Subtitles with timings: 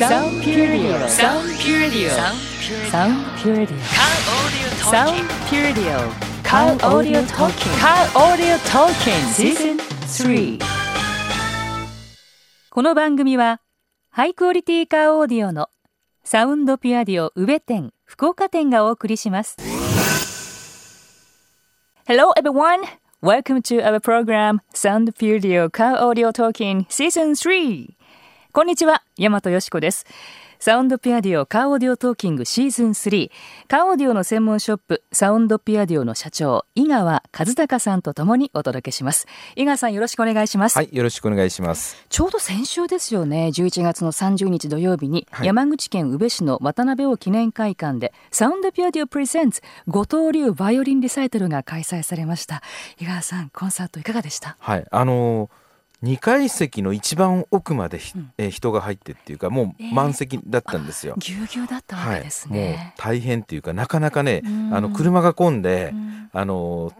[0.00, 2.08] Sound Purity Sound Purity
[2.88, 3.74] Sound Purity
[4.80, 5.84] Sound Purity
[6.42, 9.76] Car Audio Talking Car Audio Talking Season
[10.06, 10.58] 3
[12.70, 13.60] この番組は
[14.08, 15.68] ハイクオリティカーオーディオの
[16.24, 19.58] サウンドピュアディオ宇部店福岡店がお送りします
[22.08, 22.86] Hello everyone
[23.20, 27.99] Welcome to our program Sound Pure Car Audio Talking Season 3
[28.52, 30.06] こんにちは、大和よしこです。
[30.58, 33.30] サウンドピアディオカーオーディオトーキングシーズン3
[33.68, 39.28] カーオーディオの専門ショップサウンドピアディオの社長井川和孝さんとともにお届けします。
[39.54, 40.76] 井川さんよろしくお願いします。
[40.76, 42.04] はいよろしくお願いします。
[42.08, 52.62] ちょうど先週ですよね11月の30日土曜日に、はい、山口県宇部市の渡辺王記念会館でサウンドピアディオプレゼンツ後藤流バイオリンリサイタルが開催されました。
[52.98, 54.56] 井川さんコンサートいかがでした？
[54.58, 55.69] はいあのー
[56.02, 61.14] 2階席の一番奥まで、うん、え人が入ってっていうかもう満席だったんですよ。
[61.18, 62.60] ぎゅうぎゅうだったわけですね。
[62.60, 66.92] はい、もう大変っていうかなかなかね、あの車が混んで、ん、あの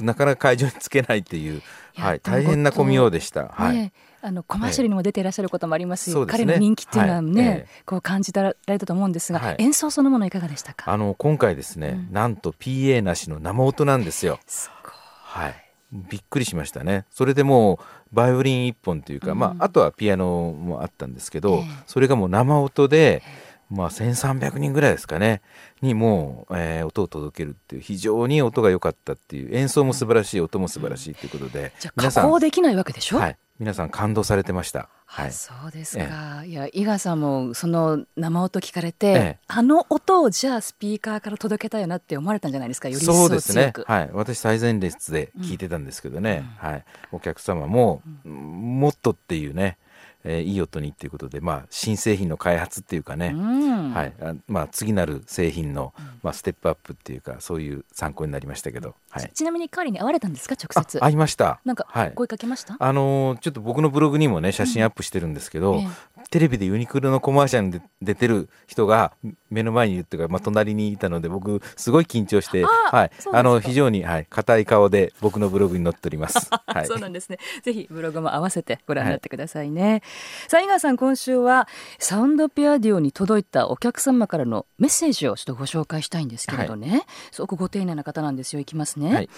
[0.00, 1.62] なかなか会場につけないっていう、
[1.96, 3.48] はい、大変な混みようでした。
[3.48, 3.92] はい。
[4.20, 10.92] あのコマーシャルにも出ていらっしゃることもありますし、ね、彼の人気っていうのはね、はい、こう感じられたと思うんですが、はい、演奏そのものいかがでしたか？
[10.92, 14.40] あの今回ですね、うん、なんと PA なしの生音なんですよ。
[14.46, 14.92] すごい。
[14.92, 15.67] はい。
[15.92, 17.06] びっくりしましたね。
[17.10, 17.80] それでも
[18.12, 23.22] うバイオリン一本というか、うん、まああとはピアノもあったんですけど、えー、それがもう生音で、
[23.70, 25.42] まあ1300人ぐらいですかね
[25.82, 33.18] にもう、えー、音を届けるっていう非常に音が良かったっていう演奏も素晴らしい音も素晴らしいということで、うん、じゃあ加工できないわけでしょ？
[33.18, 33.38] はい。
[33.58, 34.88] 皆さん感動されてました。
[35.04, 43.72] はい、そうですか、いや伊賀さんもその生音聞かれて、ええ、あの音をじゃあスピーカーから届けたいなって思われたんじゃないですかよりそうですね。
[43.86, 44.10] はい。
[44.12, 49.78] 私最前列で聞いてたんですけどね、うん、はい、お客様も、うん、もっとっていうね
[50.24, 54.12] えー、いい音にっていうことで、まあ、新製品の開発っていうかね、うん、はい。
[54.20, 60.54] あまあ、次なる製品の、まあ、ステップアップっていうかそういう参考になりましたけど、はい、ちなみに彼に会われたんですか？
[60.54, 60.98] 直接。
[60.98, 61.60] 会いました。
[61.64, 65.80] なんか声かけました、はい、あのー、ちょっと僕のブログにもね写真アップしてるんですけど、うん。
[65.80, 65.88] え
[66.30, 69.12] テレビでユニクロのコマーシャルに出てる人が
[69.50, 76.50] 目の前にいるっていうか、まあ、隣にいたので僕すごい緊張してはい、あの非常にはい硬い顔で僕のブログに載っております。
[76.66, 77.38] はい、そうなんですね。
[77.62, 79.90] ぜひブログも合わせてご覧になってくださいね。
[79.90, 80.02] はい、
[80.48, 88.60] さあ井川さん今週はサウンドピアディオに届いたお客様からのメッセージをちょっとご紹介したいんですけれどね、はい、すごくご丁寧な方なんですよ。
[88.60, 89.07] いきますね。
[89.14, 89.30] はい、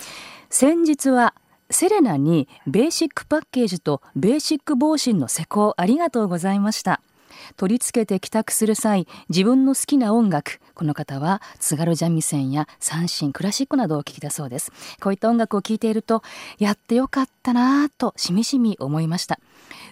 [0.48, 1.34] 先日は
[1.70, 7.00] セレナにベーシックパッケージとベーシック防振の施工ありがとうございました。
[7.56, 14.72] 取り付けて帰宅する際自分の好きな音楽この方は津軽三味線や三振クラシックなどを聴きだそうです。
[15.00, 16.22] こういった音楽を聴いていると
[16.58, 19.38] やってよかったなぁとしみじみ思いました。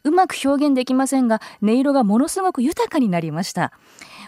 [0.05, 3.73] うまく表現できませんが音色がものすごく豊かになりました。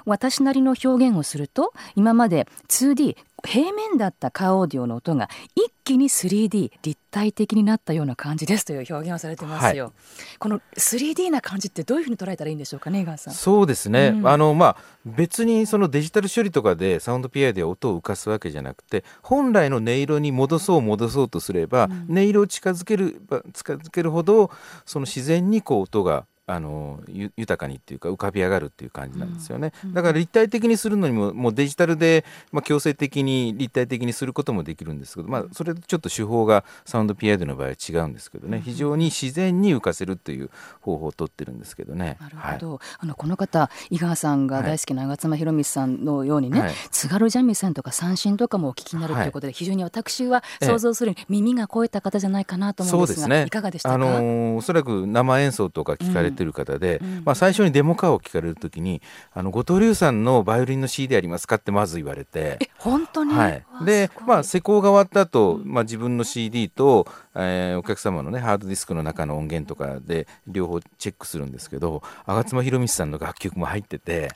[0.06, 9.92] 私なりの表現をすると今まで 2D 平面だったカーオーディオの音が一気に 3D 立体的になったような感じですという表現をされてますよ、はい、
[10.38, 13.34] この 3D な感じってどういうふうに捉えたらいいんでしょうかね、さん？
[13.34, 14.12] そうですね。
[14.14, 23.20] うん、あのまあ別にそのデジタル処理とかでサウンドピアで音を浮かすわけじゃなくて、本来の音色に戻そう戻そうとすれば、うん、音色を近づける
[23.54, 24.50] 近づけるほど
[24.84, 27.00] その自然にこう音があの
[27.36, 38.60] 豊かにっていうか浮かび上がるっていう感じなんですよね、うん、だから立体的にするのにももうデジタルで、まあ、強制的に立体的にすることもできるんですけど、まあ、それとちょっと手法がサウンドピアノの場合は違うんですけどね。
[38.64, 40.50] 非常に自然に浮かせるという
[40.80, 42.18] 方法をとってるんですけどね。
[42.20, 52.44] なるほど、はい、あのこの方井川さんが大好きな吾妻弘道さんのようにね、はい、津軽三味線とか三振とかもお聞きになるということで、非常に私は想像するに耳が肥えた方じゃない。
[52.50, 57.22] かなと思うんですが、ね、いかがでしたか、あのー、おそらく生演奏とか聞かれてる方で、うん。
[57.24, 59.02] まあ、最初にデモカーを聞かれるときに
[59.32, 74.30] あの後藤龍さんのバイオリンの CD ありますかってまず言われて本当に、はい、で、まあ、施工が終わった後、まあ自分の CD と、えー、お客様のねハードディスクの中の音源とかで両方チェックするんですけど吾妻弘道さんの楽曲も入ってて。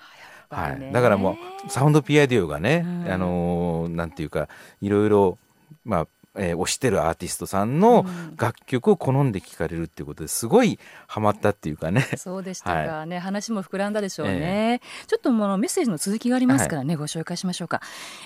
[0.50, 1.36] はい、だからも
[1.66, 4.48] うサウンドピアディオがね、あのー、なんていうか
[4.80, 5.38] いろいろ
[5.84, 8.04] まあえー、推してるアーティストさんの
[8.36, 12.02] 楽曲を好んで聴かれるっていうことですごいハマったっていうかね。
[12.16, 13.06] そうでしたか。
[13.06, 17.80] ね、はい、話も膨らんだでしょうね、えー、ちょっとものメッセージの続きがありますからね、はい、ご紹介しましょうか、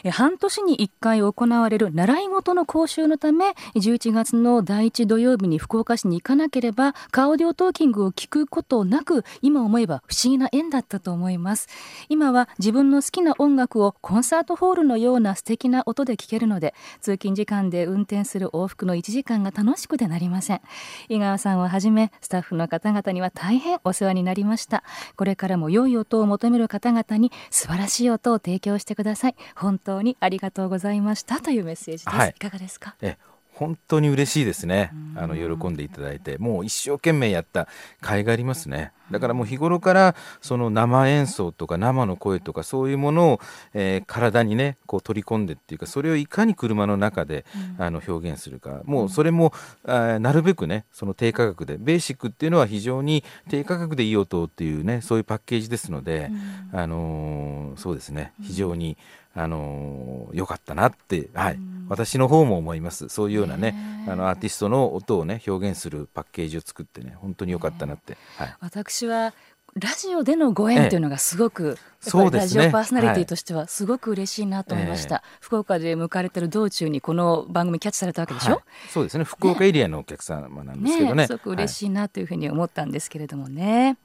[0.05, 11.69] えー、半年に1回行われる習い事の講習のため11月の第1土曜日に福岡市に行かなければカーオディオトーキングを聞くことなく今思えば不思議な縁だったと思います。
[12.09, 20.61] 今は自分の好きな音楽をコンサートホールのような素敵な音で聴けるので通勤時間で運運転する往復の1時間が楽しくてなりません。
[21.09, 24.85] 井川さんをはじめスタッフの方々には大変お世話になりました。
[25.17, 29.35] これからも良い音を求める方々に素晴らしい音を提供してください。
[29.57, 31.41] 本当にありがとうございました。
[31.41, 32.95] というメッセージです、はい、いかがですか？
[33.03, 33.17] え
[33.53, 34.93] 本当に嬉しいですね。
[35.17, 36.39] あの喜んでいただいて。
[36.39, 37.65] もう一生懸命やった
[38.01, 43.41] 甲斐がありますねだからもう日頃からその生演奏とか生の声とかそういうものを、
[43.75, 47.45] えー、体にねこう取り込んでっていうかそれをいかに車の中で、
[47.79, 48.83] うん、あの表現するか。
[48.85, 49.53] もうそれも、
[49.85, 56.31] あなるべくねその低価格でベーシックっていうのは非常に低価格でいい音っていうねそういうパッケージですので、
[56.73, 58.33] うん、あのー、そうですね。
[58.43, 58.97] 非常に、
[59.39, 61.59] あの良かったなって、はい、
[61.89, 63.09] 私の方も思います。
[63.09, 69.35] そういうようなねあのアーティストの音をね表現するパッケージを作ってね本当に良かったなって、はい、私は
[69.77, 79.25] ラジオでのご縁というのがすごく、ええ、ラジオパーソナリティとしてはすごく嬉しいなと思いました、はい、福岡で迎かれてる道中にこの番組キャッチされたわけでしょ、はい、そうですね。
[79.25, 83.99] 福岡エリアのお客様なんですけどね、ね、すごく嬉しいなというふうに思ったんですけれどもね、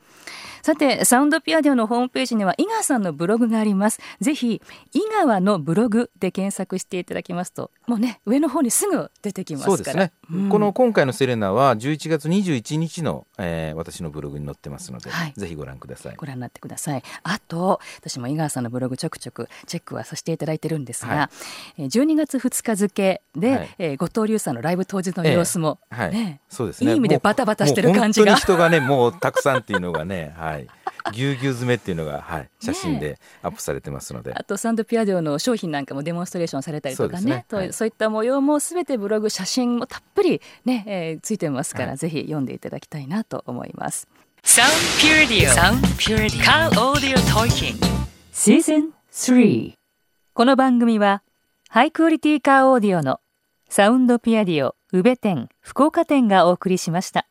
[0.63, 3.99] さて、サウンドピアデオのホームページには井川さんのブログがあります。
[4.21, 4.61] ぜひ、
[4.93, 9.75] 井川のブログで検索していただきますと、もうね、上の方にすぐ出てきますから。
[9.75, 10.13] そうですね。
[10.31, 16.15] うん、この今回のセレナは11月21日の、えー、私のブログに載ってますので、はい、ぜひご覧ください。
[16.15, 17.03] ご覧になってください。
[17.23, 21.29] あと、私も井川さんのブログちょくちょくチェックはさせていただいてるんですが、は
[21.77, 26.91] い、12月2日付で、はい、えー、後藤龍さんのライブ当日の様子も、えー、はい、そうですね。
[26.91, 28.37] いい意味でバタバタしてる感じが。
[28.37, 30.52] 人がね、もうたくさんっていうのがね、はい。
[31.11, 37.45] ぎゅうぎゅう詰めっていうのが、はい、写真でアップされてますので、ね、あとサウンドピューディオの商品なんかもデモンストレーションされたりとかね。
[37.49, 37.65] そう、ね。
[37.65, 44.07] はい、そういった模様もすべてブログ写真もたっぷりね、えー、ついてますから、はい、ぜひ読んでいただきたいなと思います。
[44.45, 47.85] サウンドピューディオサウンドピューディオカーオーディオトーキング
[48.33, 49.73] シーズン3
[50.33, 51.23] この番組は
[51.69, 53.21] ハイクオリティカーオーディオの
[53.69, 57.25] サウンドピアディオ宇部店福岡店がお送りしました